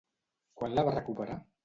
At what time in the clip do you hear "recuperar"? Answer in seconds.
0.97-1.37